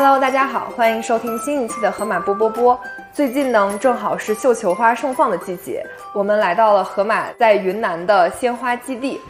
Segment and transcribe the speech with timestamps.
[0.00, 2.78] Hello，大家好，欢迎收听新一期的河马波波波。
[3.12, 9.20] 最近呢，正好是绣球花盛放的季节，我们来到了河马在云南的鲜花基地。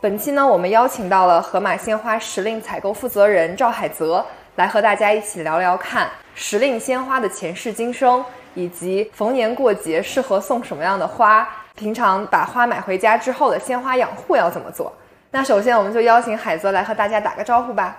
[0.00, 4.26] 本期呢，我们邀请到了河马鲜花时令采购负责人赵海泽，
[4.56, 8.24] 来和大家一起聊聊看时令鲜花的前世今生，
[8.54, 11.48] 以及逢年过节适合送什么样的花。
[11.76, 14.92] 平常把花买回家之后的鲜花养护要怎么做？
[15.30, 17.96] 那首先，我们就邀请海泽来和大家打个招呼吧。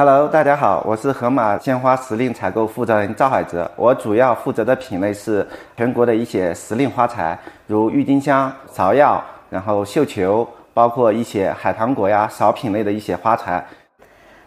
[0.00, 3.70] Hello，大家好，我是河马鲜花时令采购负责人赵海泽。
[3.76, 5.46] 我主要负责的品类是
[5.76, 13.62] 全国的一些时令花材，如郁金香、芍药，然后绣球，包括一些海棠果呀、少品类的一些花材。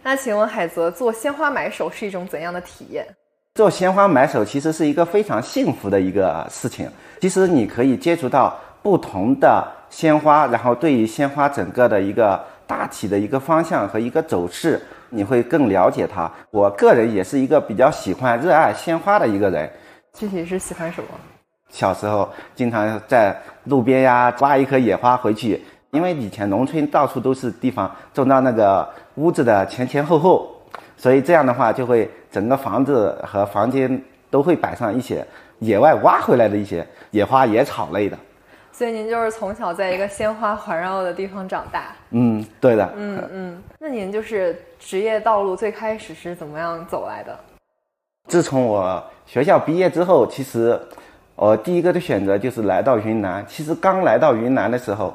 [0.02, 3.06] 那请问海泽做鲜花买手是一种怎样的体验？
[3.54, 6.90] 做鲜花买手其实是一个非常幸福的一个事情。
[7.20, 14.82] 其实你可以接触到不同的鲜花，然后对于鲜花整个的一个大体的一个方向和一个走势，
[15.14, 16.30] 你会更了解它。
[16.50, 19.70] 我个人也是一个比较喜欢、热爱鲜花的一个人。
[20.12, 21.08] 具体是喜欢什么？
[21.70, 30.54] 小时候经常在路边呀挖一颗野花回去，因为以前农村到处都是地方，种到那个屋子的前前后后，
[30.96, 35.26] 所以这样的话就会整个房子和房间都会摆上一些。
[35.60, 38.18] 野外挖回来的一些野花野草类的，
[38.76, 41.94] 所以您就是从小在一个鲜花环绕的地方长大。
[42.10, 42.92] 嗯，对的。
[42.96, 47.38] 嗯嗯，那您就是职业道路最开始是怎么样走来的？
[48.26, 50.76] 自从我学校毕业之后，其实
[51.36, 53.44] 我第一个的选择就是来到云南。
[53.48, 55.14] 其实刚来到云南的时候，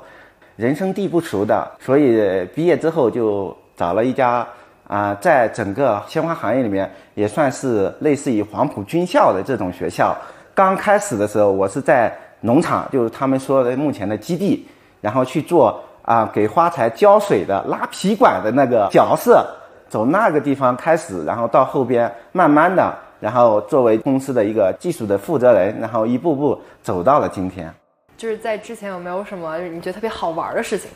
[0.56, 4.48] 人生地不熟的，所以毕业之后就找了一家。
[4.88, 10.18] 啊，在整个鲜花行业里面，也算是类似于黄埔军校的这种学校。
[10.56, 12.12] 刚开始的时候，我是在
[12.42, 14.68] 农场，就是他们说的目前的基地，
[15.02, 19.46] 然后去做啊，给花材浇水的拉皮管的那个角色，
[19.90, 27.74] 从那个地方开始，然后到后边慢慢的，然后作为公司的一个技术的负责人，然后一步步走到了今天。
[28.18, 30.90] 就是在之前有没有什么你觉得特别好玩的事情？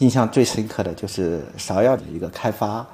[0.00, 2.84] 印象最深刻的就是芍药的一个开发。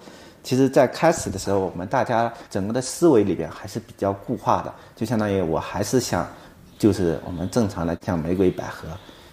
[0.42, 6.26] 其实，在开始的时候，我们大家整个的思维里边还是比较固化的，就相当于我还是想，
[6.80, 8.88] 就是我们正常的像玫瑰、百合、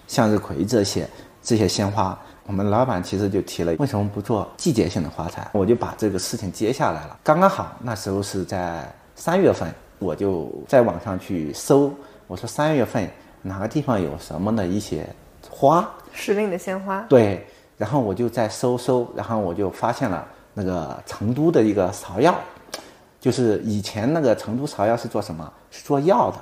[0.06, 1.08] 向日葵这些
[1.42, 2.16] 这些鲜花。
[2.46, 5.48] 我们老板其实就提了，为什么不做季节性的花材？
[5.54, 7.18] 我就把这个事情接下来了。
[7.24, 11.90] 刚刚好那时候是在三月份，我就在网上去搜，
[12.26, 13.08] 我说三月份
[13.40, 15.08] 哪个地方有什么的一些
[15.48, 17.00] 花，时令的鲜花。
[17.08, 17.46] 对。
[17.78, 22.34] 然后我就在搜搜，然后我就发现了那个成都的一个芍药，
[23.20, 25.50] 就是以前那个成都芍药是做什么？
[25.70, 26.38] 是做药的，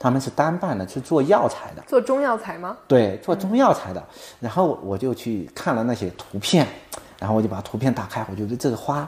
[0.00, 1.82] 他们是单办的，是做药材的。
[1.86, 2.76] 做中药材吗？
[2.88, 4.02] 对，做中药材的。
[4.40, 6.66] 然后我就去看了那些图片，
[7.18, 9.06] 然后我就把图片打开，我觉得这个花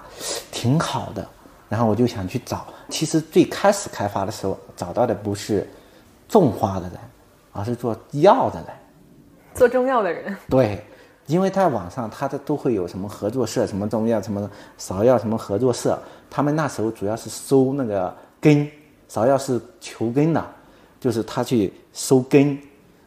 [0.51, 1.27] 挺好的，
[1.71, 2.67] 然后我就想去找。
[2.91, 5.67] 其实最开始开发的时候找到的不是
[6.29, 6.99] 种花的人，
[7.53, 8.67] 而是做药的人，
[9.55, 10.37] 做中药的人。
[10.49, 10.85] 对。
[11.29, 15.97] 因为在网上，他的都会有什么合作社，什么中药，什么芍药，什么合作社。
[16.29, 18.69] 他们那时候主要是收那个根，
[19.09, 20.45] 芍药是求根的，
[21.03, 22.57] 就是他去收根，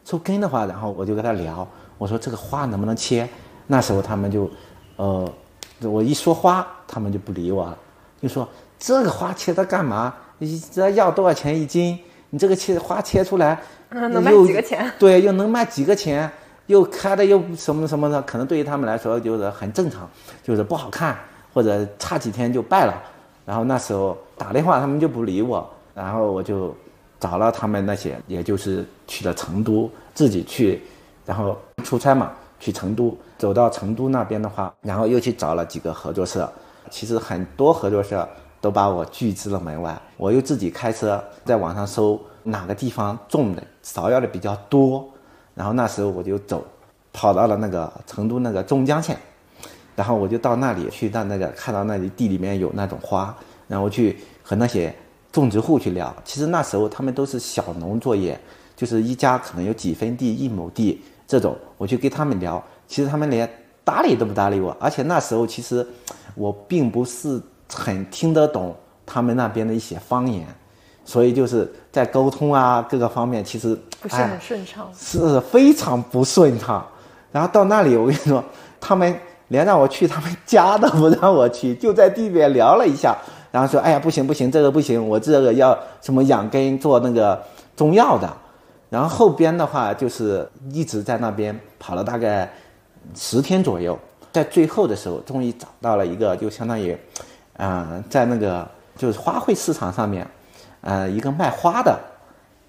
[0.04, 3.26] 收根的话，然后我就跟他聊，我说这个花能不能切？
[3.68, 4.50] 那时候他们就，
[4.96, 5.26] 呃，
[5.80, 7.78] 我一说花，他们就不理我了，
[8.20, 8.46] 就说
[8.78, 10.14] 这个花切它干嘛？
[10.36, 11.98] 你这要多少钱一斤？
[12.28, 13.58] 你这个切花切出来，
[13.88, 14.92] 嗯能卖几个钱？
[15.00, 16.30] 对，又能卖几个钱？
[16.66, 20.06] 又开的又什么什么的，可能对于他们来说就是很正常，
[20.42, 21.16] 就是不好看
[21.54, 23.02] 或者差几天就败了。
[23.46, 25.64] 然后那时候打电话他们就不理我，
[25.94, 26.74] 然后我就
[27.18, 30.82] 找了他们那些，也就是去了成都，自己去，
[31.24, 36.50] 然后出差嘛，去成都，走到成都那边的话，然后又去找了几个合作社，
[36.90, 38.28] 其实很多合作社
[38.60, 40.00] 都把我拒之了门外。
[40.16, 45.08] 我又自己开车在网上搜哪个地方种的芍药的比较多。
[45.54, 46.62] 然后那时候我就走，
[47.14, 49.16] 跑到了那个成都那个中江县，
[49.94, 53.34] 然后我就到那里去到那个看到那里地里面有那种花，
[53.66, 54.94] 然后去和那些
[55.36, 56.14] 种植户去聊。
[56.24, 58.38] 其实那时候他们都是小农作业，
[58.74, 63.48] 就是一家可能有几分地、一亩地这种，我去跟他们聊，其实他们连
[63.84, 64.76] 搭理都不搭理我。
[64.80, 65.86] 而且那时候其实
[66.34, 67.40] 我并不是
[67.72, 68.74] 很听得懂
[69.04, 70.46] 他们那边的一些方言。
[71.08, 76.84] 所以就是在沟通啊各个方面，其实不是很顺畅，是非常不顺畅。
[77.30, 78.42] 然后到那里，我跟你说，
[78.80, 79.16] 他们
[79.46, 83.16] 连让我去他们家都不让我去，就在地面聊了一下，
[83.50, 87.42] 然后说：“哎呀，不行不行，这个不行，我这个要什么养根做那个
[87.74, 88.32] 中药的。”
[88.88, 92.48] 然后后边的话就是一直在那边跑了大概
[93.14, 93.98] 十天左右，
[94.32, 96.96] 在最后的时候，终于找到了一个，就相当于，
[97.56, 98.66] 嗯，在那个
[98.96, 100.26] 就是花卉市场上面，
[100.82, 101.98] 呃，一个卖花的，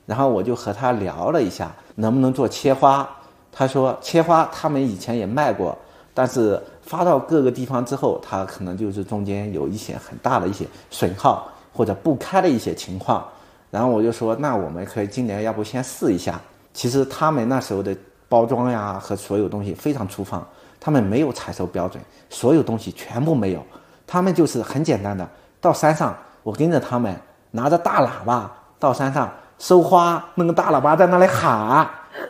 [0.07, 3.07] 然后我就和他聊了一下，能不能做切花。
[3.51, 5.77] 他说切花他们以前也卖过，
[6.13, 13.23] 但是发到各个地方之后，它可能就是中间有一些很大的一些损耗或者不开的一些情况。
[13.69, 16.39] 然后我就说，那我们可以今年要不先试一下。
[16.73, 17.95] 其实他们那时候的
[18.29, 20.45] 包装呀和所有东西非常粗放，
[20.79, 23.61] 他们没有采收标准，所有东西全部没有。
[24.07, 25.27] 他们就是很简单的，
[25.59, 27.13] 到山上我跟着他们
[27.51, 28.49] 拿着大喇叭
[28.79, 29.29] 到山上
[29.59, 31.85] 收花，弄个大喇叭在那里喊，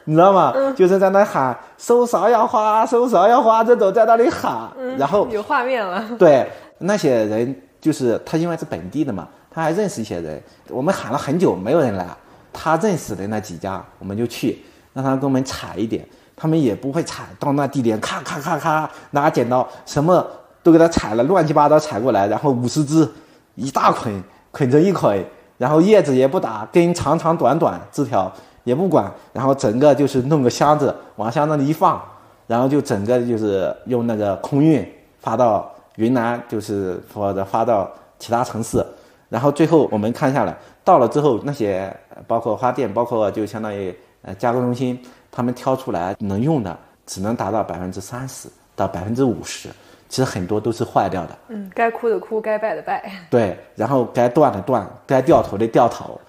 [0.06, 0.54] 你知道吗？
[0.76, 6.04] 就是在那喊收芍药花，收芍药花这种在那里喊，然后有画面了。
[6.18, 6.50] 对
[6.80, 10.42] 那些人，就是他因为是本地的嘛，他还认识一些人。
[10.70, 12.06] 我们喊了很久，没有人来。
[12.54, 14.64] 他认识的那几家，我们就去，
[14.94, 16.08] 让他给我们采一点。
[16.36, 20.26] 他们也不会采，到那地点咔咔咔咔拿剪刀，什么
[20.62, 23.08] 都给他采了，乱七八糟采过来，然后五十只，
[23.56, 25.24] 一大捆捆成一捆，
[25.58, 28.32] 然后叶子也不打，根长长短短，枝条
[28.68, 32.02] 也不管，然后整个就是弄个箱子往箱子里一放，
[32.48, 34.86] 然后就整个就是用那个空运
[35.20, 38.86] 发到云南，就是或者发到其他城市。
[39.30, 40.54] 然后最后我们看下来，
[40.84, 41.96] 到了之后那些
[42.28, 49.70] 包括花店，包括就相当于呃加工中心，他们挑出来能用的只能达到百分之三十到百分之五十，
[50.10, 51.30] 其实很多都是坏掉的。
[51.48, 53.10] 嗯，该枯的枯，该败的败。
[53.30, 56.20] 对，然后该断的断，该掉头的掉头，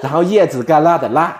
[0.00, 1.32] 然后叶子该烂的烂，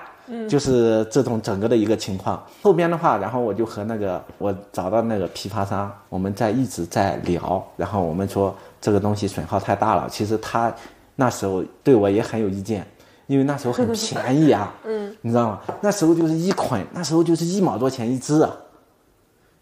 [0.48, 2.42] 就是这种整个的一个情况。
[2.62, 10.72] 后边的话，然后我就和那个我找到那个批发商，我们在一直在聊，然后我们说这个东西损耗太大了，其实他。
[11.16, 12.84] 那时候对我也很有意见，
[13.28, 15.60] 因为那时候很便宜啊，嗯，你知道吗？
[15.80, 18.44] 那时候就是一捆，那时候就是一毛多钱一支，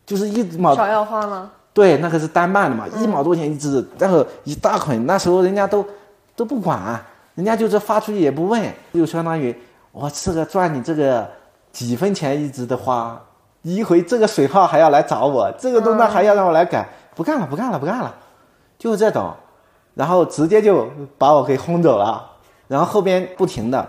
[0.06, 0.74] 就是一毛。
[0.74, 1.52] 芍药花吗？
[1.74, 5.84] 对，那个是单瓣的嘛，一毛多钱一支，然后一大捆，那时候人家都
[6.34, 6.98] 都不管，
[7.34, 9.54] 人家就是发出去也不问，就相当于
[9.92, 11.30] 我这个赚你这个
[11.70, 13.20] 几分钱一支的花，
[13.62, 18.14] 一回这个水耗还要来找我，这个东那还要让我来改，不干了，不干了，不干了，
[18.78, 19.32] 就是这种。
[19.94, 22.26] 然后直接就把我给轰走了，
[22.66, 23.86] 然后后边不停的，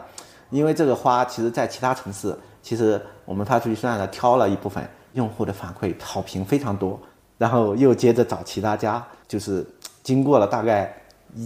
[0.49, 6.99] 因为这个花其实在其他城市，其实我们发出去算了挑了一部分，用户的反馈好评非常多，
[7.37, 9.65] 然后又接着找其他家，就是
[10.03, 10.93] 经过了大概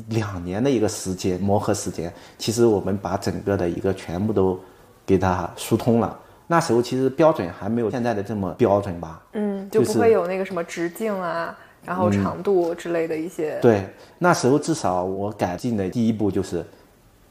[0.09, 4.59] 两年的一个时间磨合时间，其实我们把整个的一个全部都
[5.05, 6.17] 给它疏通了。
[6.47, 9.21] 那时候其实标准还没有现在的这么标准吧？
[9.33, 11.57] 嗯，就不会有那个什么直径啊。
[11.85, 13.87] 然后长度之类的一些，对，
[14.17, 16.65] 那时候至少我改进的第一步就是，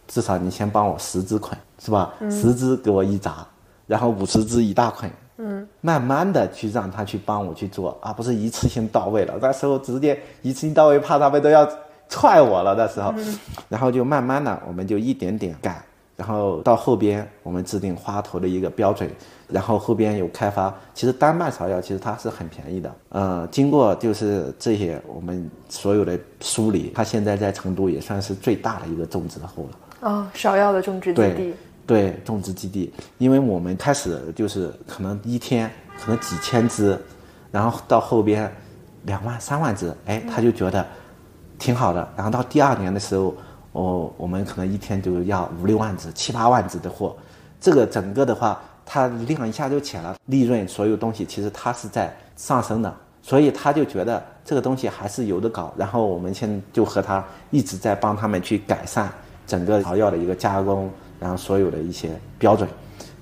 [0.08, 2.14] 至少你先帮我十支捆，是吧？
[2.30, 3.46] 十支给我一扎，
[3.86, 9.34] 然后五十支一大捆，嗯，慢慢的去让他去帮我去做，而不是一次性到位了。
[9.42, 11.68] 那时候直接一次性到位，怕他们都要
[12.08, 12.74] 踹我了。
[12.74, 13.14] 的时候，
[13.68, 15.82] 然后就慢慢的，我们就一点点改。
[16.16, 19.06] 然后到后边，我们制定花头的一个标准，
[19.48, 20.74] 然后后边有开发。
[20.94, 30.08] 其实丹麦芍药其实它是很便宜的，呃，经过就是这些我们所有的梳理，它现在在成都也算是最大的一个种植户了。
[30.08, 31.54] 哦，芍药的种植基地。
[31.86, 35.70] 对，种植基地，因为我们开始就是可能一天
[36.00, 36.98] 可能几千只，
[37.52, 38.50] 然后到后边
[39.04, 40.84] 两万、三万只，哎，他就觉得
[41.58, 42.08] 挺好的。
[42.16, 43.34] 然后到第二年的时候。
[43.72, 47.14] 哦，我们可能一天就要五六万只、七八万只的货，
[47.60, 55.74] 这个整个的话，它量一下就起来了，利润所有东西其实它是在上升的，所以他就觉得这个东西还是有的搞。
[55.76, 59.12] 然后我们现在就和他一直在帮他们去改善
[59.46, 62.66] 整个草药的一个加工，然后所有的一些标准，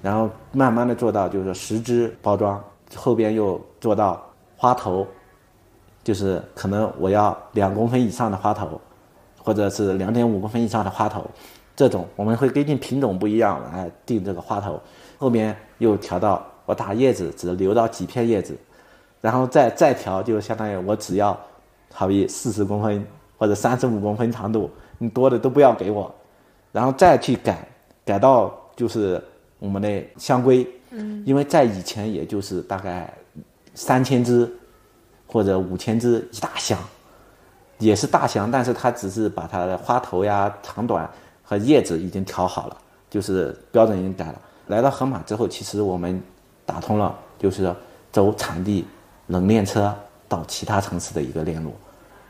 [0.02, 2.62] 然后慢慢的做到就是说十支包装，
[2.94, 4.24] 后边又做到
[4.56, 5.04] 花头，
[6.04, 8.80] 就是可能我要两公分以上的花头。
[9.46, 11.22] 或者是两点五公分以上的花头，
[11.76, 14.80] 这种我们会根据品种不一样来定这个花头。
[15.18, 18.56] 后面又调到我打叶子只留到几片叶子，
[19.20, 21.38] 然后再再调，就相当于我只要，
[21.92, 23.06] 好比四十公分
[23.36, 26.10] 或者三十五公分长度，你多的都不要给我，
[26.72, 27.68] 然后再去改，
[28.02, 29.22] 改到就是
[29.58, 33.12] 我们的香龟，嗯，因为在以前也就是大概
[33.74, 34.50] 三千只
[35.34, 36.78] 或者五千只一大箱。
[37.78, 41.10] 也是大箱，但是它只是把它的花头呀、长短
[41.42, 42.76] 和叶子已经调好了，
[43.10, 44.40] 就是标准已经改了。
[44.68, 46.22] 来到盒马之后，其实我们
[46.64, 47.74] 打通了，就是
[48.12, 48.86] 走产地
[49.26, 49.92] 冷链车
[50.28, 51.74] 到其他城市的一个链路，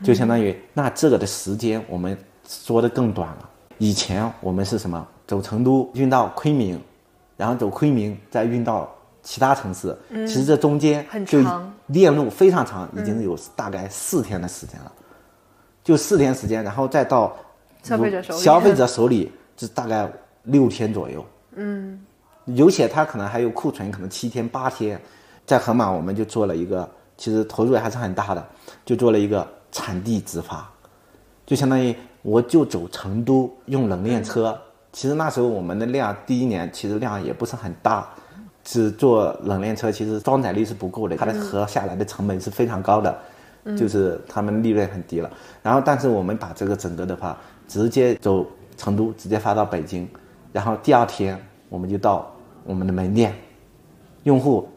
[0.03, 3.49] 就相当于那这个的时间我们说的更短了。
[3.77, 5.07] 以前我们是什么？
[5.27, 6.81] 走成都运到昆明，
[7.37, 8.91] 然后走昆明再运到
[9.25, 11.39] 其他城市，其实这中间就
[11.87, 14.91] 链路非常长，已经有大概四天的时间了。
[15.83, 17.35] 就四天时间，然后再到
[17.83, 20.07] 消费者手里消费者手里是大概
[20.43, 21.25] 六天左右。
[21.55, 21.99] 嗯，
[22.45, 25.01] 有些他可能还有库存，可能七天八天。
[25.45, 28.43] 在盒马，我们就做了一个，其实投入还是很大的，
[28.83, 30.67] 就做了一个产地直发，
[31.45, 34.59] 就相当于我就走成都用冷链车。
[34.91, 38.09] 其实那时候我们的量第一年其实量也不是很大，
[38.65, 43.15] 只做冷链车，其实装载力是不够的，它的合下来的成本是非常高的，
[43.77, 45.31] 就是他们利润很低了。
[45.61, 48.45] 然后，但是我们把这个整个的话，直接走
[48.75, 50.09] 成都，直接发到北京，
[50.51, 52.29] 然后第二天我们就到
[52.65, 53.33] 我们的门店，
[54.23, 54.67] 用户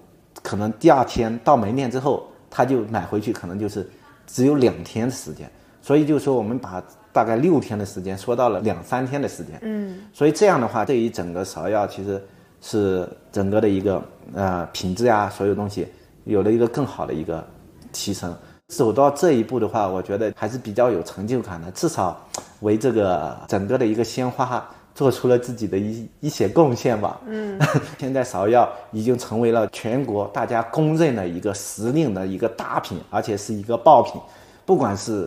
[0.43, 3.89] 可能第二天到门店之后，他就买回去，可能就是
[4.27, 5.51] 只有两天的时间。
[5.81, 9.59] 所以就是说，我们把大概六天的时间缩到了两三天的时间。
[9.63, 12.23] 嗯，所以这样的话，对于整个芍药其实
[12.61, 14.03] 是整个的一个
[14.35, 15.87] 呃品质呀，所有东西
[16.25, 17.45] 有了一个更好的一个
[17.93, 18.35] 提升。
[18.69, 22.19] 走到这一步的话，我觉得还是比较有成就感的，至少
[22.61, 27.19] 为这个整个的一个鲜花做出了自己的一一些贡献吧。
[27.27, 27.59] 嗯，
[27.99, 34.21] 现在芍药已经成为了全国大家公认的一个时令的一个大品，而且是一个爆品，
[34.67, 35.27] 不管是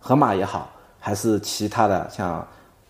[0.00, 2.44] 盒马也好，还是其他的像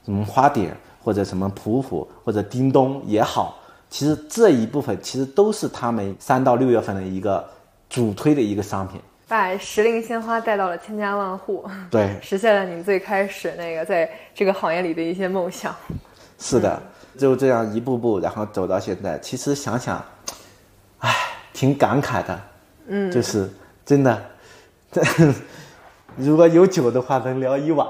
[0.07, 0.75] 什么花点
[1.05, 3.59] 或者什么普普或者叮咚也好，
[3.93, 7.47] 其实这一部分其实都是他们三到六月份的一个
[7.91, 8.99] 主推的一个商品。
[9.29, 15.77] 把时令鲜花带到了千家万户，对， 实现了您最开始那个在这个行业里的一些梦想。
[16.39, 16.83] 是的，
[17.19, 19.19] 就这样一步步，然后走到现在。
[19.19, 20.03] 其实想想，
[21.01, 21.15] 唉，
[21.53, 22.41] 挺感慨的。
[22.87, 23.49] 嗯，就是
[23.85, 24.23] 真的，
[26.17, 27.87] 如果有酒的话，能聊一晚。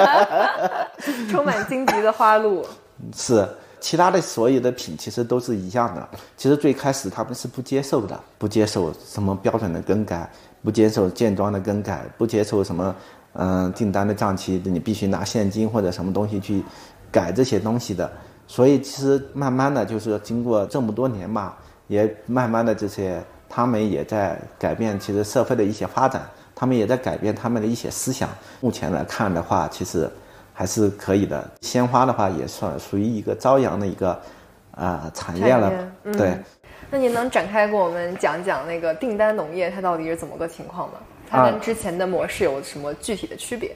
[1.30, 2.66] 充满荆棘的花路。
[3.14, 3.46] 是，
[3.84, 6.08] 其他的所有的品其实都是一样的。
[6.38, 10.26] 其实最开始他们是不接受的，不接受什么标准的更改，
[10.62, 12.96] 不接受建装的更改，不接受什么
[13.34, 16.64] 嗯、订单的账期你必须拿现金或者什么东西去
[17.12, 18.10] 改这些东西的。
[18.46, 21.52] 所以其实慢慢的就是经过这么多年嘛，
[21.88, 28.30] 也慢慢的这些他们也在改变，其实社会的一些发展，他们也在改变他们的一些思想。
[28.62, 30.10] 目前来看的话，其实
[30.54, 31.50] 还是可以的。
[31.60, 34.18] 鲜花的话也算属于一个朝阳的一个
[34.70, 35.70] 啊、产业了
[36.12, 36.38] 对。
[36.90, 40.94] 那您能展开给我们讲讲那个订单农业它到底是怎么个情况吗？
[41.28, 43.74] 它啊跟之前的模式有什么具体的区别？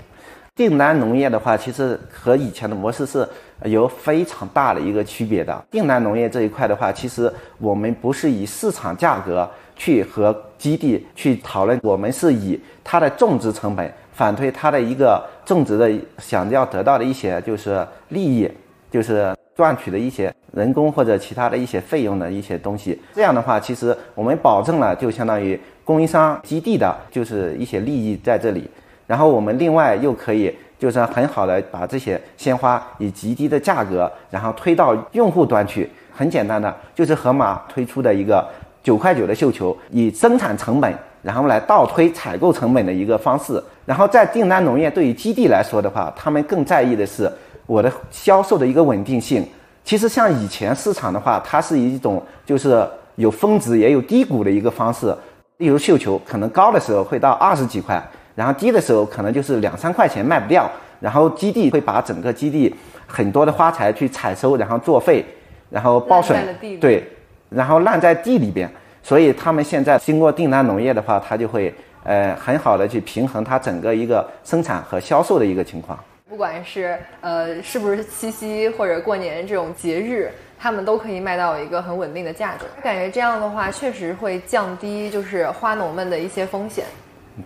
[0.54, 3.26] 订单农业的话，其实和以前的模式是
[3.62, 5.64] 有非常大的一个区别的。
[5.70, 18.50] 订单农业这一块的话，其实我们不是以市场价格去和基地去讨论，我们是以它的种植成本反推它的一个种植的想要得到的一些就是利益，
[18.90, 23.00] 就是赚取的一些人工或者其他的一些费用的一些东西。
[23.14, 28.68] 这样的话，其实我们保证了就相当于供应商基地的就是一些利益在这里。
[29.06, 35.88] 然后我们另外又可以就是很好的把这些鲜花以极低的价格，然后推到用户端去。
[36.12, 38.44] 很简单的，就是盒马推出的一个
[38.82, 40.92] 九块九的绣球，以生产成本
[41.28, 43.62] 然后来倒推采购成本的一个方式。
[43.85, 47.30] 然后在订单农业对于基地来说的话，他们更在意的是
[47.66, 49.47] 我的销售的一个稳定性。
[49.85, 52.82] 其实像以前市场的话，它是一种就是
[53.16, 55.14] 有峰值也有低谷的一个方式。
[55.58, 58.02] 例如绣球，可能高的时候会到二十几块，
[58.35, 60.66] 然后低的时候可能就是两三块钱卖不掉。
[60.99, 62.75] 然后基地会把整个基地
[63.06, 65.23] 很多的花材去采收，然后作废，
[65.68, 66.38] 然后报损
[66.80, 67.06] 对，
[67.50, 68.66] 然后烂在地里边。
[69.08, 71.74] 所以他们现在经过订单农业的话，它就会
[72.04, 75.98] 呃很好的去平衡它整个一个生产和销售的一个情况。
[76.28, 82.66] 不管是呃是不是七夕或者过年这种节日，他们都可以卖到一个很稳定的价格。
[82.82, 86.84] 感觉这样的话，确实会降低就是花农们的一些风险，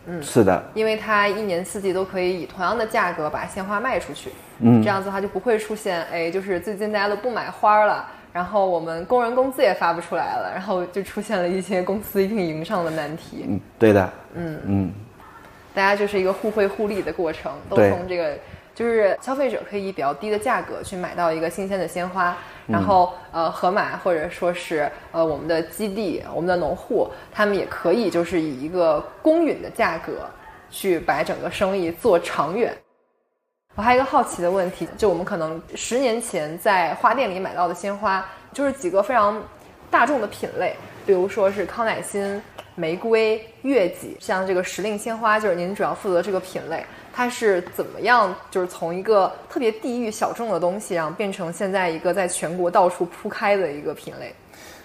[0.06, 4.30] 嗯是的，因为它一年四季都可以以同样的价格把鲜花卖出去。
[4.58, 8.04] 嗯，这样子的话就不会出现哎，就是最近大家都不买花了。
[8.32, 13.44] 然后我们工人工资也发不出来了，然后就出现了一些公司运营上的难题。
[13.48, 14.60] 嗯，对的，嗯。
[14.64, 14.92] 嗯。
[15.74, 18.36] 大家就是一个互惠互利的过程，都从这个
[18.74, 22.36] 就是消费者可以以比较低的价格去买到一个新鲜的鲜花，
[22.66, 30.28] 然后呃盒马或者说是呃我们的基地、我们的农户，他们也可以就是以一个公允的价格
[30.68, 32.70] 去把整个生意做长远。
[33.74, 39.42] 我还有一个好奇的问题，就我们可能十年前在花店里买到的鲜花，就是几个非常
[39.90, 40.76] 大众的品类，
[41.06, 42.40] 比如说是康乃馨、
[42.74, 54.34] 玫瑰、月季，像这个时令鲜花，就是您主要负责这个品类，它是怎么样，就是从一个特别地域小众的东西，然后变成现在一个在全国到处铺开的一个品类？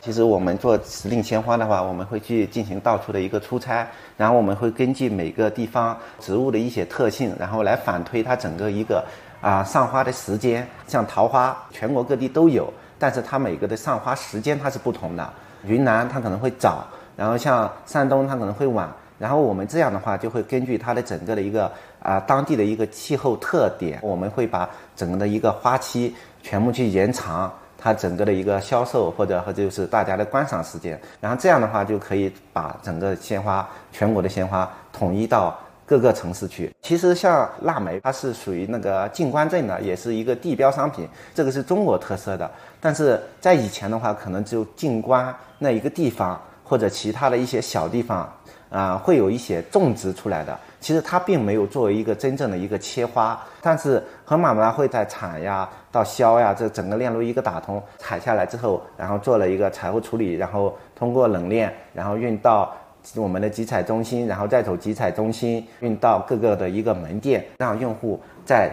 [0.02, 9.04] 其实我们做时令鲜花的话，我们会去进行到处的一个出差，然后我们会根据每个地方植物的一些特性，然后来反推它整个一个
[9.42, 10.66] 啊上花的时间。
[10.88, 15.34] 像桃花，全国各地都有，但是它每个的上花时间它是不同的。
[15.66, 18.90] 云南它可能会早，然后像山东它可能会晚。
[19.20, 21.70] 然后我们这样的话，就会根据它的整个的一个
[22.08, 27.52] 啊当地的一个气候特点，我们会把整个的一个花期全部去延长。
[27.80, 36.74] 它整个的一个销售或者和就是大家的观赏时间，然后这样的话就可以把整个鲜花全国的鲜花统一到各个城市去。
[36.82, 42.50] 其实像腊梅，它是属于那个静观镇的，也是一个地标商品，这个是中国特色的。
[42.82, 48.28] 但是在以前的话，可能只有静观那一个地方或者其他的一些小地方
[48.72, 50.58] 啊，会有一些种植出来的。
[50.88, 62.74] 其实它并没有作为一个真正的一个切花，但是河马呢会在产呀到销呀这整个链路一个打通，采下来之后，然后做了一个采后处理，然后通过冷链，然后运到
[63.18, 68.72] 我们的集采中心，然后再走集采中心运到各个的一个门店，让用户在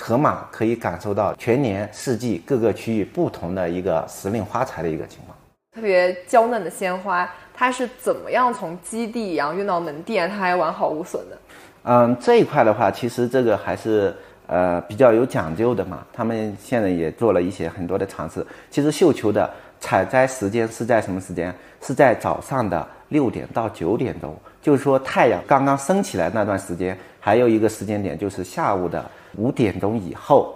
[0.00, 5.36] 河马可以感受到全年四季各个区域不同的一个时令花材的一个情况。
[5.74, 7.30] 特别娇嫩的鲜花。
[7.62, 11.38] 它是怎么样从基地然后运到门店，它还完好无损的？
[11.84, 14.12] 嗯，这一块的话，其实这个还是
[14.48, 16.04] 呃比较有讲究的嘛。
[16.12, 18.44] 他们现在也做了一些很多的尝试。
[18.68, 21.54] 其实绣球的采摘时间是在什么时间？
[21.80, 26.98] 是在早上的六点到九点钟，就是说太阳刚刚升起来那段时间。
[27.20, 30.52] 还有一个时间点就是下午的五点钟以后，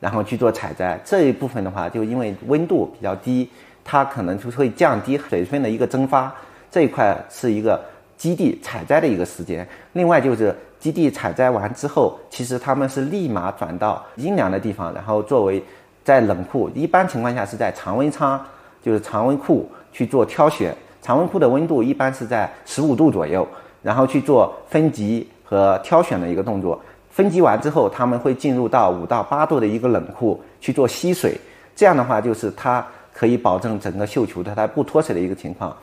[0.00, 0.98] 然后去做采摘。
[1.04, 3.48] 这一部分的话，就因为温度比较低。
[3.90, 6.30] 它可能就会降低水分的一个蒸发，
[6.70, 7.80] 这一块是一个
[8.16, 9.66] 基地采摘的一个时间。
[9.92, 15.62] 另外就是基地采摘完之后，其实他们是立马转到阴凉的地方，然后作为
[16.04, 18.40] 在冷库，一般情况下是在常温仓，
[18.82, 20.74] 就是常温库去做挑选。
[21.00, 23.46] 常温库的温度一般是在十五度左右，
[23.82, 26.80] 然后去做分级和挑选的一个动作。
[27.10, 31.38] 分级完之后，他们会进入到五到八度的一个冷库去做吸水。
[31.74, 32.84] 这样的话，就是它。
[33.10, 35.76] 可以保证整个绣球的它不脱水的一个情况，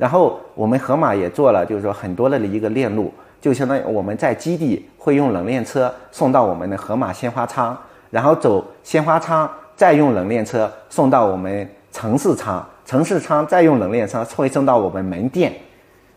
[0.00, 7.76] 然后我们河马也做了，就是说很多的一个链路，就相当于我们在基地会用冷链车送到我们的河马鲜花仓，
[8.08, 15.52] 然后走鲜花仓，再用冷链车送到我们城市仓，城市仓再用冷链车会送到我们门店，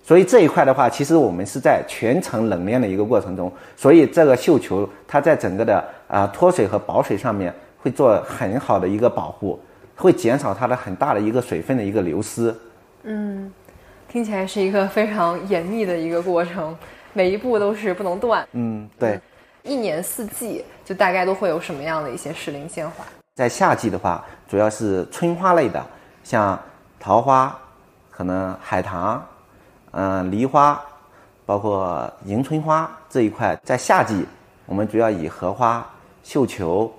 [0.01, 9.59] 所以这一块的话，其实我们是在全程冷链的一个过程中，所以这个绣球它在整个的啊脱水和保水上面会做很好的一个保护。
[9.95, 12.53] 会减少它的很大的一个水分的一个流失。
[13.03, 13.51] 嗯，
[14.13, 16.77] 听起来是一个非常严密的一个过程，
[17.13, 18.47] 每一步都是不能断。
[18.51, 19.19] 嗯，对。
[19.63, 23.03] 一年四季就大概都会有什么样的一些时令鲜花？
[23.33, 25.83] 在夏季的话，主要是春花类的，
[26.23, 26.61] 像
[26.99, 27.57] 桃花，
[28.11, 29.25] 可能海棠，
[29.93, 30.79] 嗯，梨花，
[31.43, 33.59] 包括迎春花这一块。
[33.63, 34.23] 在夏季，
[34.67, 35.83] 我们主要以荷花、
[36.21, 36.93] 绣球，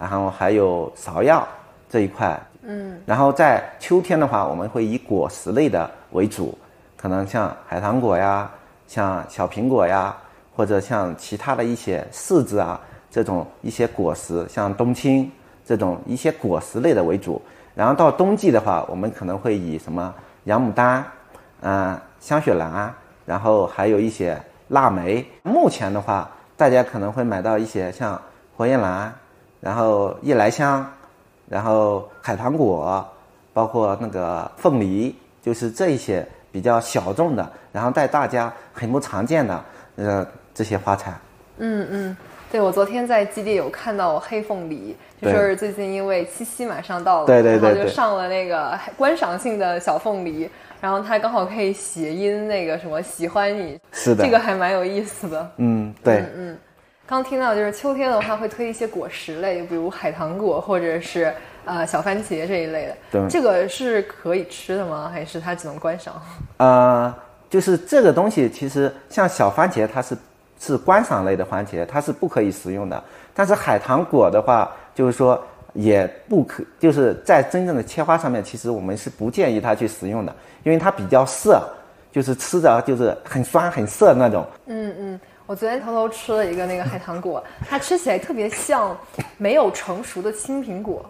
[0.00, 1.46] 然后还有芍药。
[1.88, 6.56] 这一块，嗯，然后在秋天的话，我们会以果实类的为主，
[6.96, 8.50] 可能像海棠果呀，
[8.88, 10.16] 像小苹果呀，
[10.56, 15.30] 或者像其他的一些柿子啊，这种一些果实，像冬青
[15.64, 17.40] 这种一些果实类的为主。
[17.74, 21.04] 然后到冬季的话，我们可能会以什么洋牡丹，
[21.60, 22.92] 嗯，香雪兰，
[23.26, 25.24] 然后还有一些腊梅。
[25.42, 28.18] 目前的话，大家可能会买到一些像
[28.56, 29.12] 火焰兰，
[29.60, 30.84] 然后夜来香。
[31.48, 33.06] 然后海棠果，
[33.52, 35.14] 包括那个凤梨，
[35.46, 41.12] 就是这一些比较小众的，然后带大家很不常见的呃这些花材。
[41.58, 42.16] 嗯嗯，
[42.50, 55.50] 对我昨天在基地有看到黑凤梨，就说是最近因为七夕马上到了，对对对，然后就上了那个观赏性的小凤梨，然后它刚好可以谐音那个什么喜欢你，是的，这个还蛮有意思的。
[55.58, 56.58] 嗯，对，嗯。
[57.06, 61.32] 刚听到就是秋天的话会推一些果实类，比如海棠果或者是
[61.66, 62.96] 呃小番茄这一类的。
[63.12, 65.10] 对，这个是可以吃的吗？
[65.12, 66.14] 还是它只能观赏？
[66.56, 67.14] 呃，
[67.50, 70.16] 就是这个东西其实像小番茄，它是
[70.58, 73.04] 是观赏类的番茄，它是不可以食用的。
[73.34, 75.38] 但是海棠果的话，就是说
[75.74, 81.62] 也不可，就是在真正的切花上面，其实我们是不建议它去食用的，因为它比较涩，
[82.10, 84.46] 就是吃着就是很酸很涩那种。
[84.66, 85.20] 嗯嗯。
[85.46, 88.96] 我昨天偷偷吃了一个那个海棠果，它吃起来特别像
[89.38, 91.04] 没有成熟的青苹果。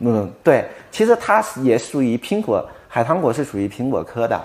[0.00, 4.38] 嗯，对，其实它也属于苹果，海棠果是属于苹果科的，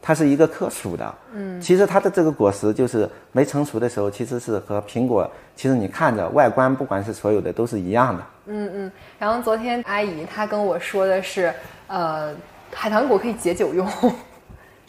[0.00, 1.14] 它是一个科属的。
[1.34, 8.22] 嗯，其实它的这个果实就是没成熟的时候，其实是和苹果，其实你看着外观，不管是所有的都是一样的。
[8.46, 8.92] 嗯嗯。
[9.18, 11.52] 然后昨天阿姨她跟我说的是，
[11.86, 12.34] 呃。
[12.70, 13.88] 海棠果可以解酒用，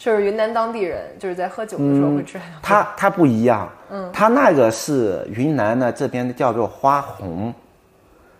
[0.00, 2.44] 就是云南当地人就是在喝酒的时候会吃海。
[2.62, 7.52] 它它不一样，嗯，它那个是云南的这边的叫做花红，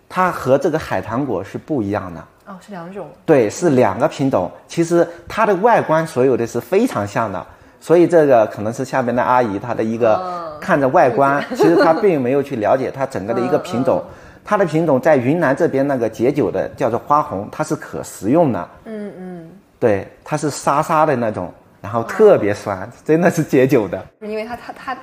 [0.09, 2.25] 它和这个海棠果是不一样的。
[2.47, 3.07] 哦，是两种。
[3.27, 4.49] 对，是两个品种。
[4.67, 7.45] 其实它的外观所有的是非常像的，
[7.79, 14.03] 所以这个可能是下边的阿姨她的一个看着外观， 其实她并没有去了解它整个的一个品种。
[14.43, 18.69] 它的品种在云南这边那个解酒的叫做花红，它是可食用的。
[18.85, 19.49] 嗯嗯，
[19.81, 23.99] 对，它是沙沙的那种，然后特别酸， 真的是解酒的。
[24.21, 24.97] 因为它它它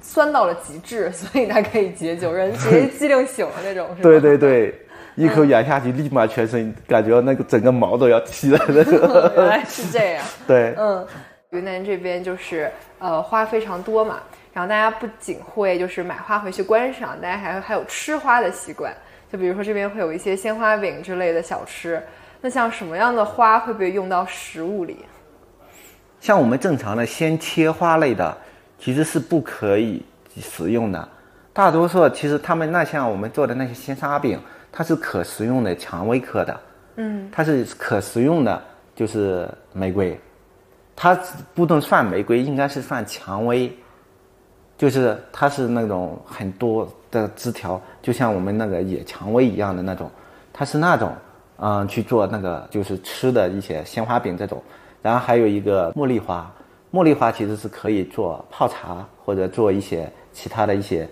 [0.00, 3.94] 酸到了极致，所以它可以解酒，人直接机灵醒了那种？
[4.00, 4.74] 对对对，
[5.16, 8.82] 一口咬下去，立马全身感觉那个整个毛都要起来了。
[9.36, 10.24] 原 来是这样。
[10.46, 11.06] 对，嗯，
[11.50, 14.20] 云南这边就是呃花非常多嘛，
[14.54, 18.90] 然后大家不仅会就是买花回去观赏，大家还还有吃花的习惯。
[19.30, 22.02] 就比如说这边会有一些鲜花饼之类的小吃，
[22.42, 24.98] 那像什么样的花会被用到食物里？
[26.20, 28.36] 像我们正常的鲜切花类的，
[28.78, 30.04] 其实是不可以
[30.36, 31.08] 食用的。
[31.52, 34.40] 大多数其实他们那像我们做的那些鲜沙饼，
[34.72, 36.60] 它是可食用的蔷薇科的，
[36.96, 38.60] 嗯，它是可食用的，
[38.94, 40.18] 就是玫瑰，
[40.96, 41.16] 它
[41.54, 43.72] 不能算玫瑰，应该是算蔷薇，
[44.76, 50.10] 就是它是那种很多的枝条，就像我们那个野蔷薇一样的那种，
[50.52, 51.14] 它是那种，
[51.64, 54.60] 嗯，去做那个就是吃的一些鲜花饼这种。
[55.00, 56.52] 然后还有一个茉莉花，
[56.92, 61.08] 茉莉花其实是可以做泡茶或者做一些其他的一些，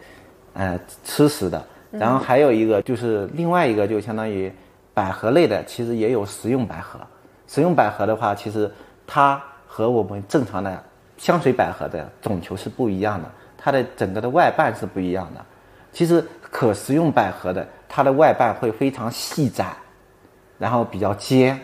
[0.54, 1.64] 呃，吃食的。
[1.92, 4.52] 然后还有一个就是另外一个就相当于
[4.92, 6.98] 百合类的，其实也有食用百合。
[7.46, 8.68] 食用百合的话，其实
[9.06, 10.82] 它和我们正常的
[11.16, 15.40] 香水百合的种球是不一样的，它的整个的外瓣是不一样的。
[15.92, 19.74] 其实可食用百合的，它的外瓣会非常细窄，
[20.60, 21.58] 然后比较尖。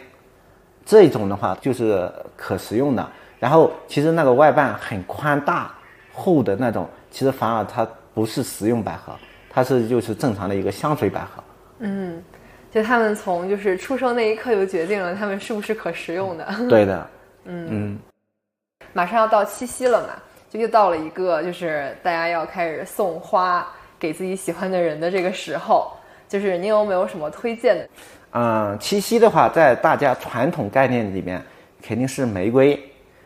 [0.85, 5.75] 这种的话就是可食用的，然后其实那个外瓣很宽大
[6.13, 9.13] 厚的那种，其实反而它不是食用百合，
[9.51, 11.43] 它是就是正常的一个香水百合。
[11.81, 12.23] 嗯，
[12.71, 16.47] 就他们从就是出生那一刻就决定了他们是不是可食用的。
[16.69, 17.11] 对的，
[17.47, 17.99] 嗯嗯，
[18.95, 20.15] 马上要到七夕了嘛，
[20.49, 23.67] 就又到了一个就是大家要开始送花
[23.99, 25.93] 给自己喜欢的人的这个时候，
[26.29, 27.89] 就是你有没有什么推荐的？
[28.39, 31.43] 嗯，七夕的话，在大家传统概念里面，
[31.83, 32.79] 肯定是玫瑰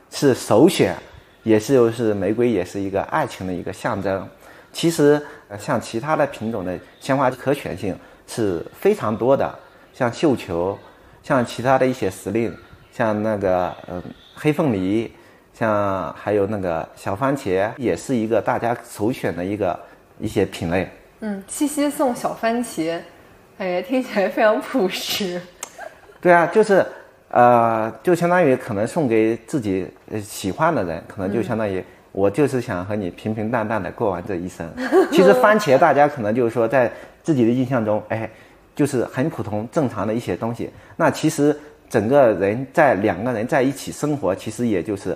[0.09, 0.95] 是首选，
[1.43, 4.25] 也是又是玫瑰，也是一个爱情的一个象征。
[4.73, 5.21] 其实，
[5.59, 9.53] 像其他的品种的鲜花可选性是非常多的，
[9.93, 10.79] 像绣球，
[11.25, 12.57] 像其他的一些时令，
[12.93, 14.01] 像那个嗯
[14.37, 15.13] 黑凤梨，
[15.53, 19.77] 像还有那个小番茄，也是一个大家首选的一个
[20.21, 20.89] 一些品类。
[21.19, 23.01] 嗯，七夕送小番茄，
[23.61, 25.39] 感觉听起来非常朴实。
[26.19, 26.83] 对啊，就是，
[27.29, 34.67] 呃，就相当于可能送给自己呃喜欢的人，可能就相当于我就是想和你平平淡淡的过完这一生。
[35.13, 36.91] 其实番茄大家可能就是说在
[37.23, 38.31] 自己的印象中，哎，
[38.75, 40.71] 就是很普通正常的一些东西。
[40.97, 41.55] 那其实
[41.87, 45.15] 整个人在两个人在一起生活，其实也就是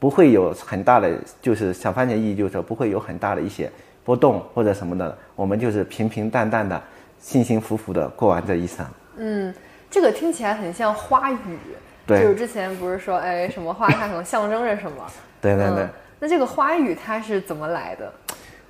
[0.00, 1.08] 不会有很大的，
[1.40, 3.70] 就是小番茄意义就是说不会有很大的一些
[4.02, 6.82] 波动或者什么的，我们就是平平淡淡的、
[7.18, 8.86] 幸幸福福的过完这一生。
[9.16, 9.54] 嗯，
[9.90, 11.58] 这个听起来很像花语，
[12.06, 15.04] 对就是之前不是说，哎，什么花它可能象征着什么？
[15.40, 15.84] 对对对。
[15.84, 15.88] 嗯，
[16.20, 18.12] 那这个花语它是怎么来的？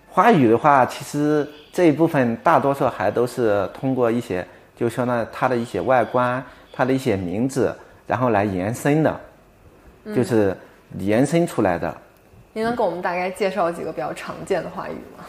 [0.09, 7.75] 花语的话，其实这一部分大多数还都是通过一些，就说呢，它的一些外观、它的一些名字，
[8.07, 9.21] 然后来延伸的，
[10.15, 10.57] 就是
[10.99, 11.95] 延伸出来的。
[12.55, 15.25] 您能给我们大概介绍几个比较常见的花语吗？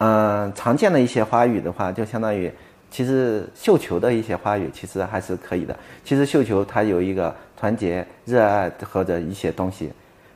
[0.00, 2.50] 嗯，常见的一些花语的话，就相当于
[2.90, 5.76] 其实绣球的一些花语，其实还是可以的。
[6.02, 9.92] 其实绣球它有一个团结、热爱或者一些东西，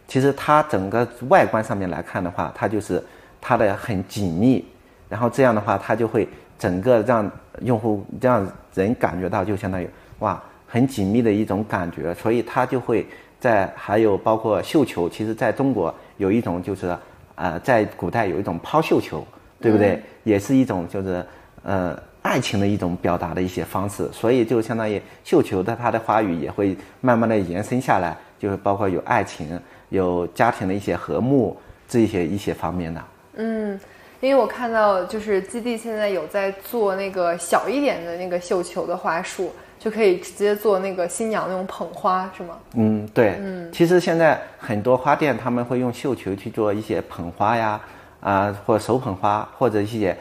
[0.07, 3.03] 其实它整个外观上面来看的话，它就是
[3.41, 4.63] 它的很紧密，
[5.09, 7.31] 然后这样的话，它就会整个让
[7.63, 13.07] 用户让人感觉到就相当于哇很紧密的一种感觉，所以它就会
[13.41, 16.95] 在还有包括绣球，其实在中国有一种就是
[17.35, 19.27] 呃在古代有一种抛绣球，
[19.65, 20.01] 对不对？
[20.23, 21.25] 也是一种就是
[21.63, 31.57] 呃爱情的一种表达的一些方式，所以就相当于绣球的它的花语也会慢慢的延伸下来，就是包括有爱情、有家庭的一些和睦
[31.89, 33.03] 这些一些方面的。
[33.37, 33.79] 嗯，
[34.21, 42.59] 因为我看到就是基地现在有在做那个小一点的那个绣球的花束，就可以直接做那个新娘那种捧花，是吗？
[42.75, 47.79] 嗯，对，嗯其实现在很多花店他们会用绣球去做一些捧花呀，
[48.25, 50.17] 啊、或手捧花，或者一些，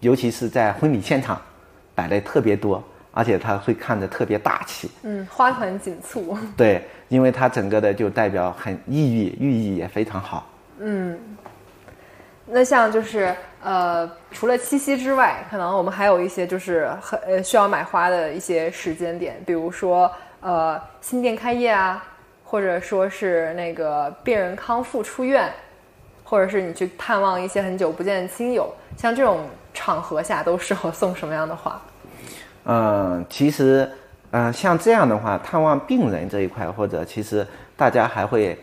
[0.00, 1.40] 尤其是在婚礼现场
[1.94, 4.90] 摆的特别多而且它会看着特别大气。
[5.02, 6.36] 嗯，花团锦簇。
[6.56, 10.50] 对，因为它整个的就代表很意义，寓意也非常好。
[10.80, 11.16] 嗯，
[12.44, 22.04] 那像就是呃，除了七夕之外，可能我们还有一些就是很呃需要买花的一些时间点，比如说呃新店开业啊，
[22.44, 25.52] 或者说是那个病人康复出院，
[26.28, 31.80] 或者是你去探望一些很久不见的亲友，像这种场合下都适合送什么样的花？
[32.64, 33.90] 嗯，其实，
[34.32, 37.46] 嗯，像这样的话，探望病人这一块，或者其实
[37.78, 38.58] 大家还会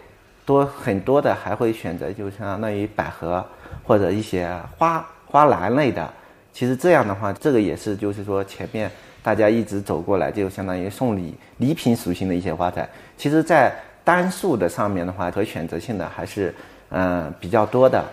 [0.45, 3.43] 多很多的，还会选择就相当于百合
[3.83, 4.47] 或者一些
[4.77, 6.07] 花花篮类的。
[6.53, 8.91] 其实这样的话，这个也是就是说前面
[9.23, 12.87] 大家一直走过来，就相当于送礼礼品属性的一些花材。
[13.17, 13.73] 其实，在
[14.03, 16.53] 单数的上面的话，可选择性的还是
[16.89, 18.03] 嗯比较多的。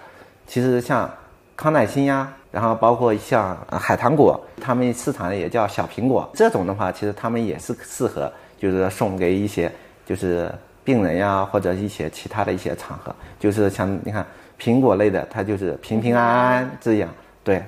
[0.47, 1.11] 其实像
[1.57, 2.33] 康乃馨呀。
[2.53, 9.73] 然后包括像海棠果，他们市场也叫小苹果，这种的话，其实他们也是适合，就是送给一些
[10.05, 10.53] 就是
[10.85, 14.27] 病人呀，或者一些其他的一些场合，就是像你看
[14.61, 17.09] 苹果类的，它就是平平安安这样。
[17.43, 17.65] 对，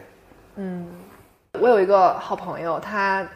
[0.56, 0.86] 嗯，
[1.58, 3.26] 我有一个好朋友，他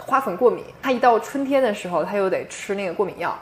[0.00, 3.36] 花粉过敏，他一到春天的时候，他又得吃那个过敏药，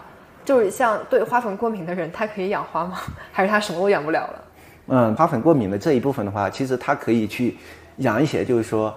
[0.44, 2.98] 就是像对花粉过敏的人，他可以养花吗？
[3.32, 4.44] 还是他什么都养不了了？
[4.88, 7.56] 嗯，花粉过敏的这一部分的话，其实它可以去
[7.98, 8.92] 养一些，就是说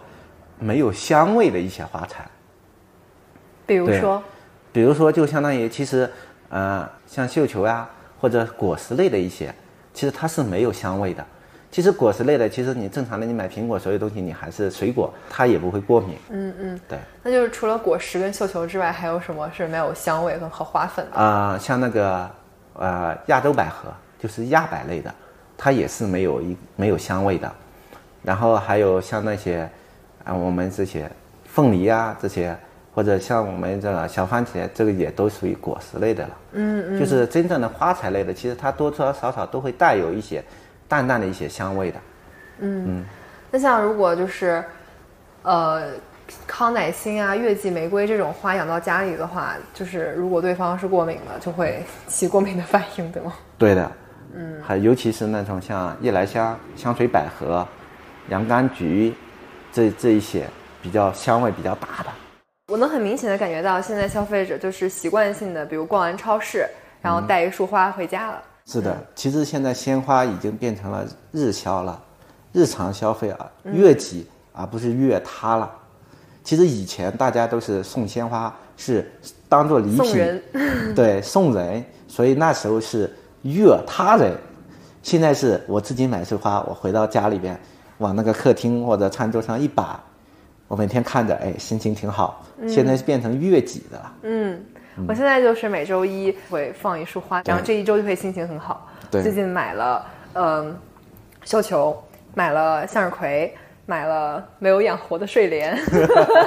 [0.57, 2.25] 没有香味的一些花材。
[3.67, 4.21] 比如说，
[4.73, 6.09] 比如说，就相当于其实，
[6.49, 7.87] 呃，像绣球呀，
[8.19, 9.53] 或者果实类的一些，
[9.93, 11.25] 其实它是没有香味的。
[11.75, 16.15] 其实果实类的，其实你正常的你买苹果，所有东西你还是水果，它也不会过敏。
[16.29, 16.97] 嗯嗯，对。
[17.21, 21.17] 那就是除了果实跟绣球之外，还有什么是没有香味和和花粉的？
[21.17, 22.29] 啊，像那个
[22.75, 25.13] 呃亚洲百合，就是亚百类的。
[25.57, 27.51] 它也是没有一没有香味的，
[28.23, 29.69] 然后还有像那些，
[30.23, 31.11] 啊，我们这些
[31.43, 32.55] 凤梨啊这些，
[32.93, 36.37] 或者像我们这个小番茄，这个也都属于果实类的了。
[36.53, 36.97] 嗯嗯。
[36.97, 40.41] 就是真正的花材类的，其实它多多少少都会带有一些
[40.87, 41.99] 淡淡的一些香味的。
[42.59, 43.05] 嗯嗯。
[43.51, 44.63] 那像如果就是，
[45.43, 45.87] 呃，
[46.47, 53.33] 康乃馨啊、月季玫瑰这种花养到家里的话，就是如果对方是过敏的，就会起过敏的反应，对吗？
[53.57, 53.91] 对的。
[54.33, 57.65] 嗯，还尤其是那种像夜来香、香水百合、
[58.27, 59.13] 洋甘菊，
[59.71, 60.45] 这这一些
[60.81, 62.09] 比较香味比较大的。
[62.67, 66.67] 我能很明显的感觉到，现在消费者就是习惯性的，比如逛完超市，
[67.01, 68.41] 然后带一束花回家了。
[68.65, 72.01] 是的，其实现在鲜花已经变成了日销了，
[72.51, 75.71] 日常消费啊，悦己而不是悦他了。
[76.43, 79.09] 其实以前大家都是送鲜花，是
[79.47, 80.41] 当做礼品，
[80.95, 83.13] 对，送人，所以那时候是。
[83.45, 84.35] 悦他人，
[85.03, 87.55] 现在是我自己买束花，我回到家里边，
[87.99, 89.85] 往那个客厅或者餐桌上一摆，
[90.67, 92.43] 我每天看着，哎，心情挺好。
[92.67, 94.13] 现在是变成悦己的了。
[94.23, 94.59] 嗯，
[95.07, 98.89] 我现在就是每周一会放一束花，然后这一周就会心情很好。
[99.11, 100.77] 对，最近买了，嗯，
[101.43, 102.01] 绣球，
[102.33, 103.53] 买了向日葵，
[103.85, 105.77] 买了没有养活的睡莲。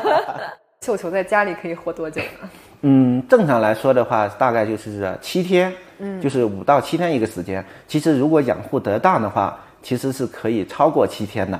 [0.81, 2.49] 绣球在家里可以活多久呢？
[2.83, 5.73] 嗯，正常来说的话，大概就是七天。
[5.99, 7.63] 嗯，就是五到七天一个时间。
[7.87, 11.59] 其实如果养护得当的话，其实是可以超过七天的。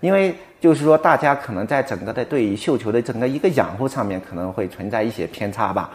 [0.00, 5.90] 因为就是说，大家可能在整个的对于绣球的整个一个养护上面可能会存在一些偏差吧。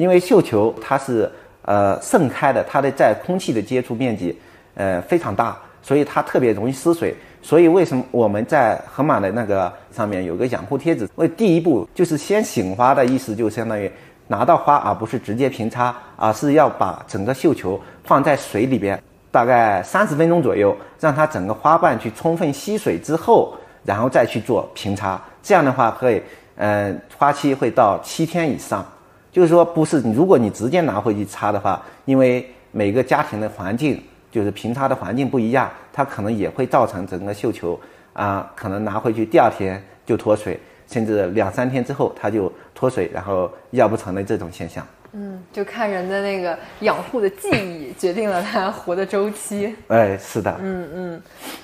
[0.00, 1.30] 因为绣球它是
[1.62, 4.34] 呃盛开的，它的在空气的接触面积
[4.74, 7.14] 呃非常大，所以它特别容易失水。
[7.42, 11.06] 所以为什么我们在河马的那个上面有个养护贴纸？
[11.16, 13.90] 为第一步就是先醒花的意思，就相当于。
[14.30, 18.96] 拿到花，而不是直接平插，而是要把整个绣球放在水里边，
[19.32, 23.52] 大概三十分钟左右，让它整个花瓣去充分吸水之后，
[23.84, 25.20] 然后再去做平插。
[25.42, 26.22] 这样的话会，
[26.54, 28.86] 嗯，花期会到七天以上。
[29.32, 37.78] 就是说，不是如果你直接拿回去插的话，因为每个家庭的环境，就是平插的环境不一样，它可能也会造成整个绣球
[38.12, 40.58] 啊，可能拿回去第二天就脱水。
[40.88, 44.84] 甚至两三天之后，它就脱水，然后要不成的这种现象。
[45.12, 49.72] 嗯，就看人的那个养护的技艺，决定了它活的周期。
[49.86, 50.52] 哎，是的。
[50.60, 51.22] 嗯嗯。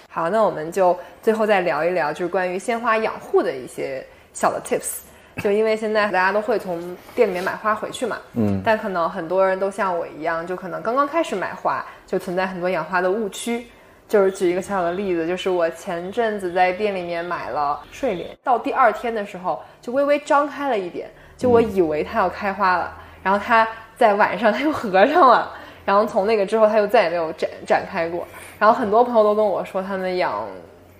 [0.08, 4.98] 好，那我们就最后再聊一聊，就是关于鲜花养护的一些小的 tips。
[5.42, 8.18] 就因为现在大家都会从店里面买花回去嘛。
[8.34, 8.62] 嗯。
[8.64, 13.66] 但可能很多人都像我一样，就可能刚刚开始买花，就存在很多养花的误区。
[14.08, 25.52] 就是举一个小小的例子，就是我前阵子在店里面买了睡莲，到第二天的时候就微微张开了一点，就我以为它要开花了，然后它在晚上它又合上了，
[25.84, 28.24] 然后从那个之后它又再也没有展展开过，
[28.60, 30.46] 然后很多朋友都跟我说他们养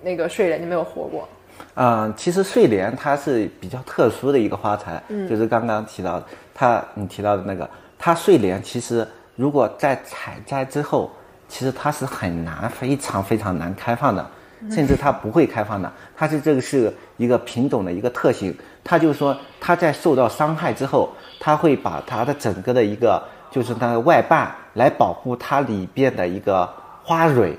[0.01, 1.25] 那个睡莲就没有活过，
[1.79, 11.11] 嗯，其实睡莲它是比较特殊的一个花材，就是刚刚提到的，它你提到的那个，它睡莲其实如果在采摘之后，
[11.47, 14.25] 其实它是很难，非常非常难开放的，
[14.71, 15.91] 甚至它不会开放的。
[16.15, 21.09] 它是这个是一个品种的一个特性，它就是说它在受到伤害之后，
[21.39, 26.67] 它会把它的整个的一个就是它的外瓣来保护它里边的一个
[27.03, 27.55] 花蕊，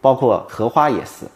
[0.00, 1.26] 包括荷花也是。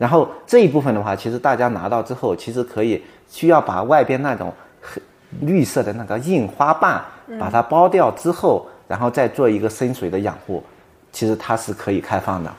[0.00, 5.02] 然后这一部分的话，其实大家拿到之后，其实可以需要把外边那种黑
[5.40, 7.04] 绿色的那个硬花瓣
[7.38, 10.64] 把它剥掉之后，然后再做一个深水的养护，
[11.12, 12.50] 其实它是可以开放的。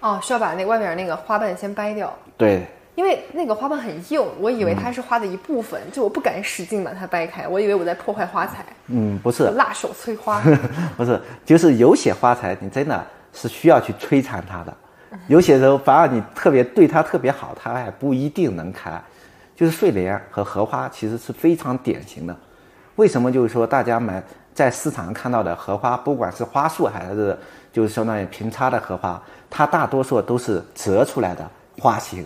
[0.00, 10.42] 哦，需要把那外面那个花瓣先掰掉，对，因为那个花瓣很硬，我以为它是花的一部分，就我不敢使劲把它掰开，我以为我在破坏花材，嗯，不是，辣手摧花。
[10.96, 14.74] 不是，就是有些花材你真的是需要去摧残它的，
[15.28, 19.00] 有些时候反而你特别对它特别好，它还不一定能开。
[19.56, 22.34] 就是睡莲和荷花其实是非常典型的。
[22.96, 24.22] 为什么就是说大家买
[24.54, 27.36] 在市场上看到的荷花，不管是花束还是
[27.70, 31.46] 就是相当于平插的荷花，它大多数都是折出来的
[31.78, 32.24] 花型。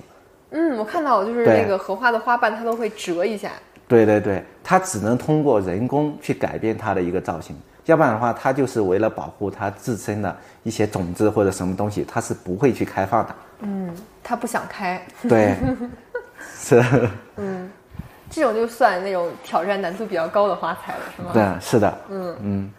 [0.50, 3.50] 嗯，我看到就是那个荷花的花瓣，它都会折一下。
[3.88, 13.34] 对对对，它只能通过人工去改变它的一个造型，要不然的话，它就是为了保护它自身的一些种子或者什么东西，它是不会去开放的。
[13.60, 15.54] 嗯它不想开，对，
[16.56, 16.82] 是，
[17.36, 17.70] 嗯
[18.30, 21.30] 这种就算那种挑战难度比较高的花材了，是吗？
[21.32, 21.98] 对，是的。
[22.08, 22.70] 嗯嗯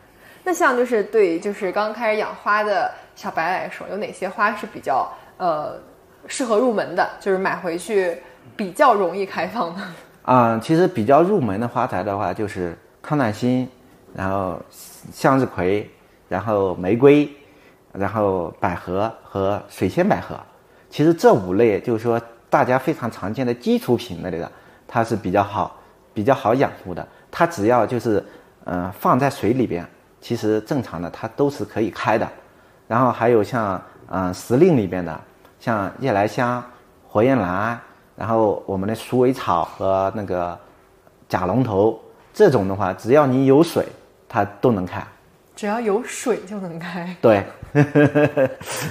[0.44, 5.76] 那像就是对就是刚开始养花的小白来说，有哪些花是比较呃
[6.28, 7.08] 适合入门的？
[7.20, 8.18] 就是买回去
[8.56, 9.82] 比较容易开放的。
[10.24, 13.68] 啊、其实比较入门的花材的话，就是康乃馨，
[14.16, 14.58] 然后
[15.12, 15.90] 向日葵，
[16.30, 17.30] 然后玫瑰，
[17.92, 20.40] 然后百合和水仙百合。
[20.90, 24.50] 其实这五类就是说大家非常常见的基础品类的，
[24.88, 25.76] 它是比较好、
[26.14, 27.06] 比较好养护的。
[27.30, 28.24] 它只要就是
[28.64, 29.86] 嗯、放在水里边，
[30.22, 32.28] 其实正常的它都是可以开的。
[32.88, 35.20] 然后还有像嗯、时令里边的，
[35.60, 36.64] 像夜来香、
[37.08, 37.78] 火焰兰，
[38.16, 40.58] 然后我们的鼠尾草和那个
[41.28, 42.00] 假龙头
[42.34, 43.86] 这种的话，只要你有水，
[44.28, 45.02] 它都能开。
[45.56, 47.42] 只要有水就能开，对，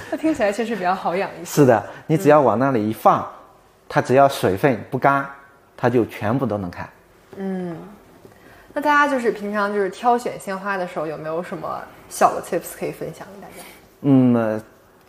[0.09, 1.45] 那听起来确实比较好养一些。
[1.45, 3.27] 是的，你只要往那里一放，
[3.87, 5.25] 它只要水分不干，
[5.77, 6.87] 它就全部都能开。
[7.37, 7.77] 嗯
[8.73, 13.63] 那大家就是平常就是挑选鲜花的时候，有没有什么小的 tips 可以分享给大家？
[14.01, 14.61] 嗯，呃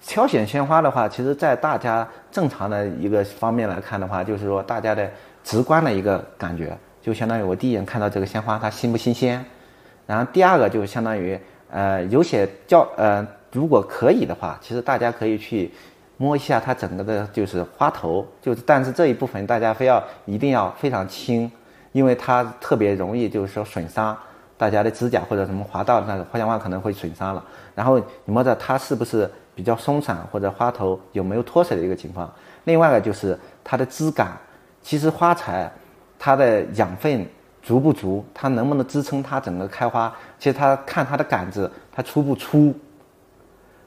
[0.06, 5.10] 挑选鲜花的话，其实，在大家正常的一个方面来看的话，就是说大家的
[5.42, 9.44] 直观的一个感觉，就相当于我第一眼看到这个鲜花它新不新鲜，
[10.06, 11.38] 然后第二个就相当于
[11.70, 15.70] 呃有些叫呃如果可以的话，其实大家可以去
[16.16, 21.50] 摸一下它整个的就是花头，就是但是这一部分大家非要一定要非常轻，
[21.92, 24.16] 因为它特别容易就是说损伤
[24.56, 27.44] 大家的指甲或者什么滑到那个花香花可能会损伤了。
[27.74, 32.32] 然后你摸着它是不是比较松散或者花头有没有脱水的一个情况。
[32.64, 34.28] 另外一个就是它的枝干，
[34.82, 35.70] 其实花材
[36.18, 37.26] 它的养分
[37.66, 42.72] 足不足，它能不能支撑它整个开花，其实它看它的杆子它粗不粗。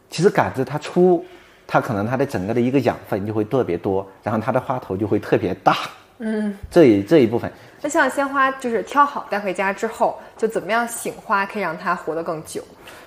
[0.10, 1.26] 其实杆子它粗，
[1.66, 5.78] 它可能它的整个的一个养分就会特别多，然后它的花头就会特别大。
[6.18, 12.62] 嗯，这一这一部分那像鲜花，就是挑好带回家之后，就怎么样醒花可以让它活得更久？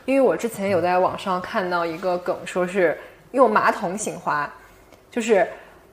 [0.07, 2.99] 因为我之前有在网上看到一个梗，说是
[3.33, 4.51] 用马桶醒花，
[5.11, 5.47] 就是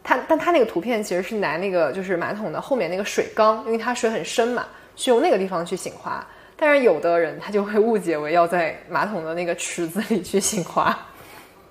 [0.04, 6.26] 它，但它那个图片其实是拿那个就是马桶的后面那个水缸，因为它水很深嘛，去用那个地方去醒花。
[6.62, 10.98] 但是有的人他就会误解为要在马桶的那个池子里去醒花。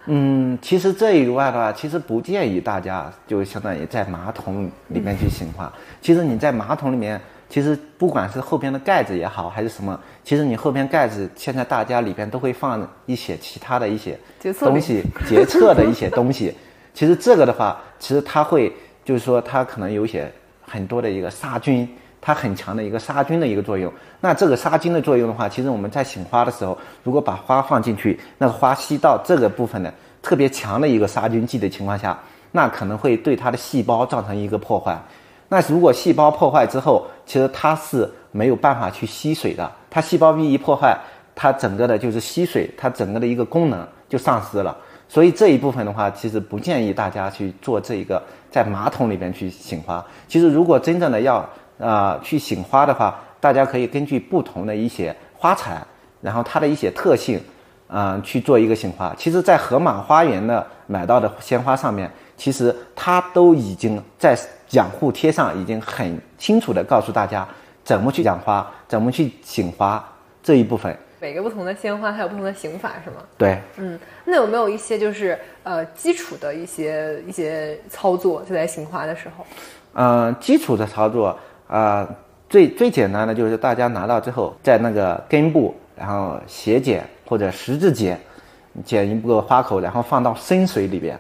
[0.07, 5.71] 嗯，其实这一块的话，其实不建议大家就相当于在马桶里面去醒花。
[6.01, 14.19] 其实你在马桶里面，其实不管是后边的盖子也好，还是什么，其实你后边盖子现在大家里边都会放一些其他的一些
[14.59, 16.55] 东西， 洁厕的一些东西。
[16.99, 18.73] 其实这个的话，其实它会
[19.05, 20.29] 就是说它可能有一些
[20.67, 21.89] 很多的一个杀菌，
[22.21, 23.93] 它很强的一个杀菌的一个作用。
[24.19, 32.19] 那这个杀菌的作用的话，其实我们在醒花的时候，如果把花放进去，那个花吸到这个部分的特别强的一个杀菌剂的情况下，
[32.51, 35.01] 那可能会对它的细胞造成一个破坏。
[35.49, 39.71] 那如果细胞破坏之后，其实它是没有办法去吸水的。
[39.89, 40.99] 它细胞壁一破坏，
[41.37, 44.77] 它整个的就是吸水，它整个的一个功能就丧失了。
[45.09, 50.05] 所以这一部分的话，其实不建议大家去做这一个在马桶里边去醒花。
[50.29, 51.37] 其实如果真正的要
[51.79, 55.81] 啊、呃去醒花的话，大家可以根据不同的一些花材，
[56.21, 57.41] 然后它的一些特性，
[57.89, 59.15] 嗯、去做一个醒花。
[59.17, 64.37] 其实，在河马花园的买到的鲜花上面，其实它都已经在
[64.73, 67.47] 养护贴上已经很清楚的告诉大家
[67.83, 70.05] 怎么去养花，怎么去醒花
[70.43, 70.95] 这一部分。
[71.21, 73.17] 每个不同的鲜花还有不同的醒法，是吗？
[73.37, 79.45] 对，嗯，那有没有一些就是呃基础的一些一些操作，就在醒花的时候？
[79.95, 82.09] 嗯，基础的操作啊、
[82.49, 88.19] 最最简单的就是大家拿到之后，在那个根部，然后斜剪或者十字剪，
[88.85, 91.19] 剪一个花口，然后放到深水里边，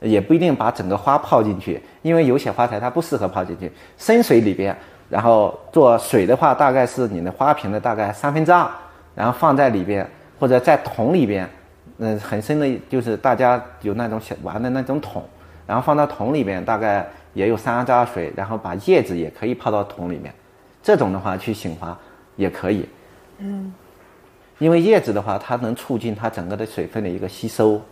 [0.00, 3.70] 也不一定把整个花泡进去，因为有些花材它不适合泡进去。
[3.96, 4.76] 深水里边，
[5.08, 8.68] 然后做水的话，大概是你的花瓶的大概三分之二，
[9.18, 10.08] 然后放在里边
[10.38, 11.50] 或者在桶里边，
[11.98, 15.24] 嗯，很深的，就是大家有那种小玩的那种桶，
[15.66, 17.04] 然后放到桶里边，大概
[17.34, 20.32] 也有三分之二水，然后把叶子也可以泡到桶里面，
[20.84, 21.98] 这种的话去醒花
[22.36, 22.88] 也可以。
[23.38, 23.74] 嗯，
[24.58, 27.82] 因为叶子的话，它能促进它整个的水分的一个吸收，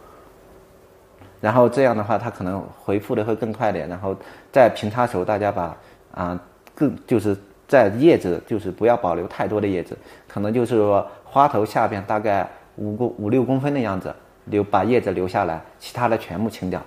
[1.40, 3.88] 然后这样的话，它可能回复的会更快点。
[3.88, 4.14] 然后
[4.52, 5.76] 在平插时候，大家把
[6.12, 6.40] 啊、
[6.72, 7.36] 更就是
[7.68, 9.96] 在叶子就是不要保留太多的叶子，
[10.28, 14.14] 可能就是说花头下边大概五公五六公分的样子，
[14.44, 16.80] 留把叶子留下来，其他的全部清掉。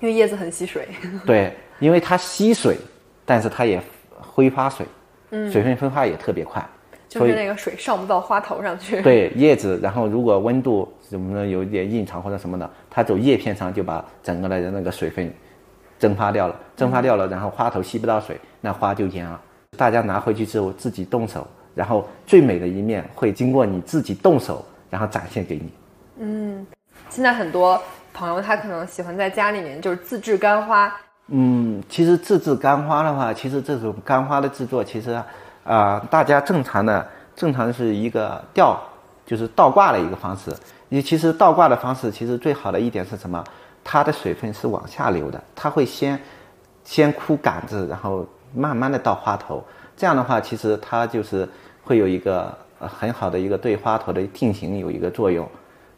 [0.00, 0.88] 因为叶子很吸水。
[1.24, 2.76] 对，因为它吸水，
[3.24, 3.80] 但是它也
[4.20, 4.84] 挥发水，
[5.30, 6.62] 水分分化也特别快，
[7.08, 9.00] 就是那个水上不到花头上去。
[9.02, 15.32] 对叶子，然后如果温度什么的有一点异常或者什么的，它走叶片上就把整个的那个水分
[15.98, 19.40] 蒸发掉了，蒸发掉了，然后花头吸不到水，那花就蔫了。
[19.76, 25.72] 大家拿回去之后自己动手，然后最美的一面会经过你自己动手，然后展现给你。
[26.18, 26.66] 嗯
[27.08, 27.80] 现在很多
[28.12, 30.94] 朋友他可能喜欢在家里面就是自制干花，
[31.28, 35.18] 嗯，其实自制干花的话，其实这种干花的制作，其实
[35.64, 38.78] 啊、大家正常的正常是一个吊，
[39.24, 40.54] 就是倒挂的一个方式。
[40.90, 43.42] 你其实倒挂的方式，其实最好的一点是什么？
[43.82, 46.20] 它的水分是往下流的，它会先
[46.84, 49.62] 先枯杆子，然后慢慢的到花头。
[49.96, 51.48] 这样的话，其实它就是
[51.82, 55.48] 会有一个呃很好的一个对花头的定型有一个作用。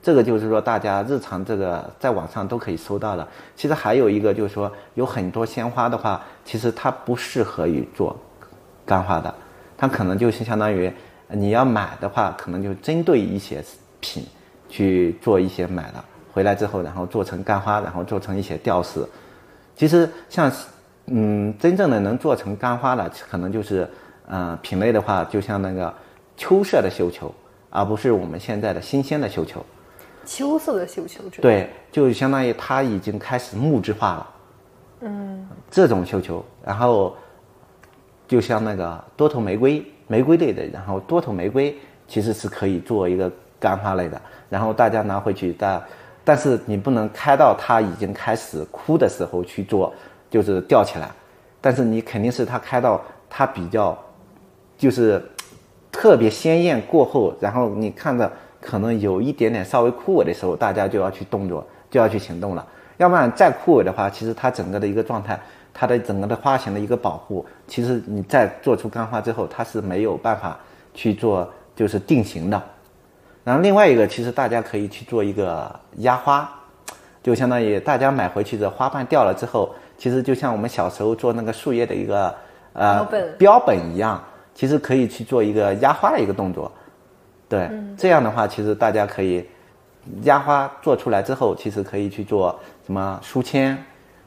[0.03, 3.27] 这个就是说，大家日常这个在网上都可以搜到的。
[3.57, 8.15] 其实还有一个就是说，有很多鲜花的话，其实它不适合于做
[8.85, 9.35] 干花的，
[9.79, 10.93] 它可能就是相当于
[11.29, 13.65] 你要买的话，可能就针对一些
[14.01, 14.27] 品
[14.69, 19.03] 去做一些买的，回来之后，然后做成干花，然后做成一些吊饰。
[19.75, 20.53] 其实像
[21.07, 23.89] 嗯，真正的能做成干花的，可能就是
[24.27, 25.93] 呃品类的话，就像那个
[26.37, 27.33] 秋色的绣球，
[27.71, 29.65] 而不是我们现在的新鲜的绣球。
[30.25, 31.23] 秋色的绣球。
[31.43, 34.31] 对，就相当于它已经开始木质化了。
[35.01, 37.15] 嗯，这种绣球，然后
[38.27, 41.77] 就像那个多头玫瑰，玫瑰类的，然后多头玫瑰
[42.09, 43.31] 其实是可以做一个
[43.61, 45.83] 干花类的，然后大家拿回去，但
[46.25, 49.93] 但是你不能开到它已经开始枯的时候去做，
[50.35, 51.09] 就是吊起来，
[51.61, 53.97] 但是你肯定是它开到它比较
[54.77, 55.25] 就是
[55.93, 58.29] 特别鲜艳过后，然后你看着
[58.61, 62.67] 可能有一点点稍微枯萎的时候，大家就要去动作，就要去行动了。
[62.97, 65.39] 要不然再枯萎的话，其实它整个的一个状态，
[65.73, 70.59] 它的整个的花型的一个保护，其实你再做出干花之后，它是没有办法
[70.95, 72.61] 去做就是定型的。
[73.45, 76.51] 然后另外一个，其实大家可以去做一个压花，
[77.23, 82.35] 就相当于大家买回去的花瓣掉了之后，其实就像我们小时候做那个树叶的一个
[82.73, 84.23] 呃标本标本一样，
[84.55, 86.71] 其实可以去做一个压花的一个动作。
[87.49, 89.47] 对，这样的话，其实大家可以
[90.23, 93.77] 压花做出来之后，其实可以去做什么书签，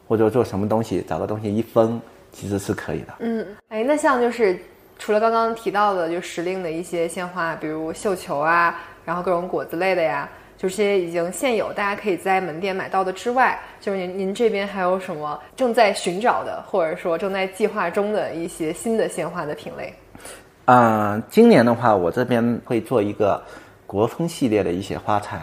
[0.08, 2.00] 或者做什么东西，找个东西一封，
[2.32, 3.14] 其实是可以的。
[3.20, 4.58] 嗯，哎，那像就是
[4.98, 19.94] 除了刚刚提到的，就时令的一些鲜花，比如绣球啊，然后各种果子类的呀，就是些已经现有，大家可以在门店买到的之外，就是您您这边还有什么正在寻找的，或者说正在计划中的一些新的鲜花的品类？
[20.66, 23.42] 嗯、今年的话，我这边会做一个
[23.86, 25.40] 国风系列的一些花材，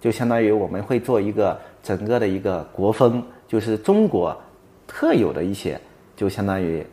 [0.00, 4.36] 就相当于我们会做一个整个的一个国风，就是中国
[4.86, 5.80] 特有的一些，
[6.16, 6.84] 就相当于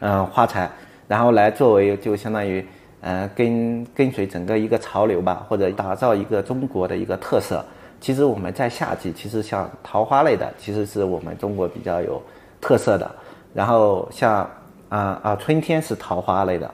[0.00, 0.70] 嗯、 花材，
[1.08, 2.64] 然后来作为就相当于
[3.00, 7.64] 嗯跟跟随整个一个潮流吧，或者打造一个中国的一个特色。
[8.00, 12.22] 其实我们在夏季，其实像桃花类的，其实是我们中国比较有
[12.60, 13.10] 特色的。
[13.52, 14.48] 然后像
[14.88, 16.70] 啊啊、春天是桃花类的，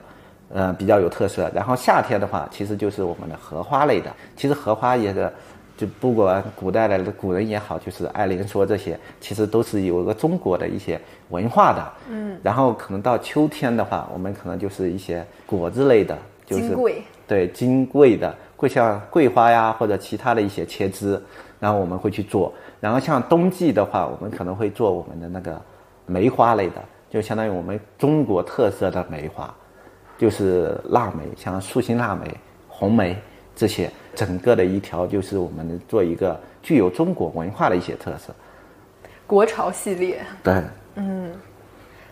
[0.53, 1.49] 嗯比较有特色。
[1.53, 4.11] 然后夏天的话，其实就是我们的荷花类的。
[4.35, 5.31] 其实荷花也是，
[5.77, 10.99] 就不管古代的古人也好，就是爱莲说这些，其实都是有一个中国的一些
[11.29, 11.93] 文化的。
[12.09, 12.39] 嗯。
[12.41, 16.75] 然后可能到秋天的话，我们可能就是一些果子类的，就是
[17.27, 21.21] 对金桂的，会像桂花呀或者其他的一些切枝，
[21.59, 22.53] 然后我们会去做。
[22.79, 25.59] 然后像冬季的话，我们可能会做我们的那个
[26.05, 26.75] 梅花类的，
[27.09, 29.51] 就相当于我们中国特色的梅花，
[30.17, 32.31] 就是腊梅，像素心腊梅、
[32.67, 33.17] 红梅
[33.55, 38.33] 这些，整个的一条就是我们做一个具有中国文化的一些特色。
[39.27, 40.63] 国潮系列，对，
[40.95, 41.31] 嗯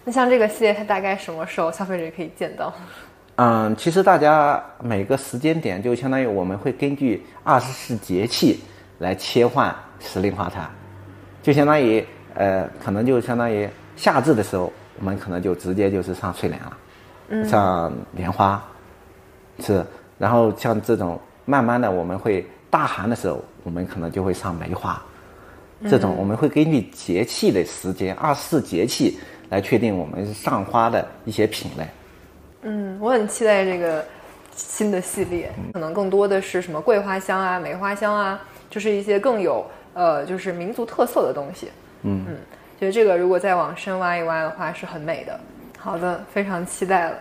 [0.03, 2.73] 那像这个系列，它大概什么时候消费者可以见到？
[3.35, 8.59] 嗯，其实大家每个时间点就相当于我们会根据二十四节气
[8.99, 10.69] 来切换时令花茶，
[11.41, 16.77] 就相当于呃，可能就相当于夏至的时候，我们可能就直接就是上睡莲了，
[17.29, 18.63] 嗯上莲花，
[19.59, 19.83] 是，
[20.17, 25.01] 然后像这种慢慢的我们会大寒的时候，我们可能就会上梅花，
[25.89, 29.19] 这种我们会根据节气的时间，二十四节气
[29.49, 31.85] 来确定我们上花的一些品类。
[32.63, 34.03] 嗯，我很期待这个
[34.55, 38.39] 新的系列，可能更多的是什么桂花香啊、梅花香啊，
[38.69, 41.67] 就是一些更有呃，就是民族特色的东西。
[42.03, 42.37] 嗯嗯，
[42.79, 45.39] 觉得这个如果再往深挖一挖的话，是很美的。
[45.77, 47.17] 好的，非常期待了。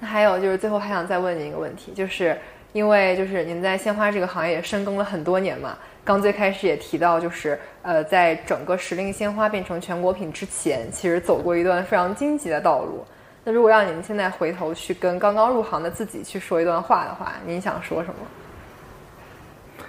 [0.00, 2.38] 那 还有就是最后还想再问您一个问题，就是
[2.76, 13.02] 因为就是您在鲜花这个行业深耕了很多年嘛，刚最开始也提到，就是呃，在整个时令鲜花变成全国品之前，其实走过一段非常荆棘的道路。
[13.44, 19.86] 那如果让您现在回头去跟刚刚入行的自己去说一段话的话，您想说什么？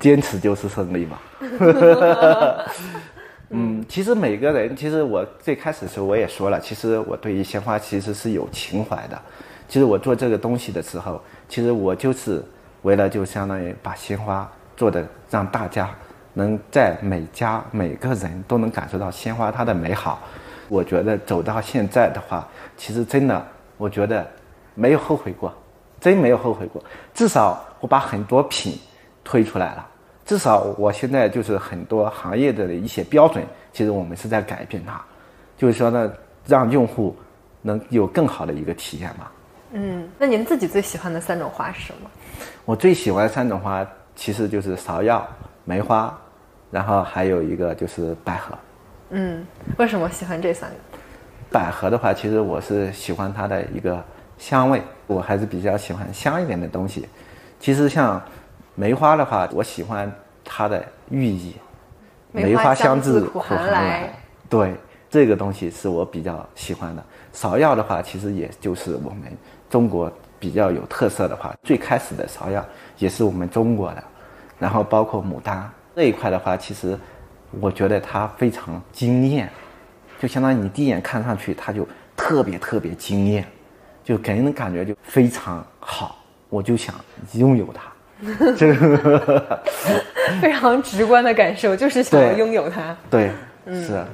[0.00, 1.18] 坚持就是胜利嘛。
[3.50, 9.16] 嗯，其实每个人，其实我最开始的时候我也说了，其实我对于鲜花其实是有情怀的。
[9.68, 12.42] 其实我做这个东西的时候，其实我就是
[12.82, 15.90] 为了就相当于把鲜花做的让大家
[16.32, 20.20] 能在每家每个人都能感受到鲜花它的美好。
[20.68, 22.46] 我觉得走到现在的话，
[22.76, 23.44] 其实真的，
[23.76, 24.24] 我觉得
[24.76, 25.52] 没有后悔过，
[26.00, 26.80] 真没有后悔过。
[27.12, 28.78] 至少我把很多品
[29.24, 29.84] 推出来了，
[30.24, 35.02] 至少我现在就是很多行业的一些标准，其实我们是在改变它，
[35.58, 36.12] 就是说呢，
[36.46, 37.16] 让用户
[37.60, 39.26] 能有更好的一个体验嘛。
[39.72, 42.10] 嗯，那您自己最喜欢的三种花是什么？
[42.64, 45.26] 我最喜欢的三种花其实就是芍药、
[45.64, 46.16] 梅花，
[46.70, 48.58] 然后还有一个就是百合。
[49.10, 49.46] 嗯，
[49.76, 50.76] 为什么喜欢这三个？
[51.50, 54.02] 百合的话，其实我是喜欢它的一个
[54.38, 57.08] 香味，我还是比较喜欢香一点的东西。
[57.58, 58.22] 其实像
[58.74, 60.10] 梅花的话，我喜欢
[60.44, 61.56] 它的寓意，
[62.32, 64.12] 梅花香自苦苦寒来
[64.48, 64.74] 对，
[65.08, 67.04] 这个东西是我比较喜欢的。
[67.34, 69.22] 芍药的话，其实也就是我们
[69.70, 72.62] 中国比较有特色的话，最开始的芍药
[72.98, 74.04] 也是我们中国的。
[74.58, 76.98] 然后包括牡丹这一块的话，其实
[77.60, 79.48] 我觉得它非常惊艳，
[80.18, 83.42] 就相当于你第一眼看上去，它就特别特别惊艳，
[84.04, 86.18] 就给人的感觉就非常好，
[86.48, 86.94] 我就想
[87.32, 87.90] 拥有它。
[88.54, 89.62] 这 个
[90.42, 92.94] 非常直观的感受就是想要拥有它。
[93.08, 93.30] 对，
[93.66, 94.04] 是，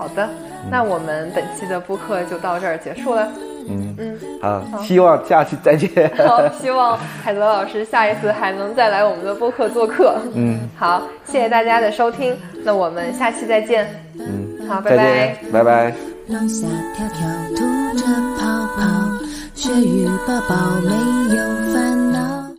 [0.00, 0.26] 好的，
[0.70, 3.28] 那我们本期的播客就到这儿结束了。
[3.68, 4.18] 嗯嗯，
[4.72, 6.10] 好，希望下期再见。
[6.16, 10.16] 好，希望海泽老师下一次还能再来我们的播客做客。
[10.34, 12.34] 嗯，好，谢谢大家的收听，
[12.64, 13.86] 那我们下期再见。
[14.18, 15.36] 嗯，好，拜拜。
[15.52, 15.92] 拜拜。
[16.28, 18.06] 龙虾跳跳，吐着
[18.38, 18.82] 泡泡，
[19.54, 21.44] 鳕鱼宝宝没有
[21.74, 21.99] 烦恼。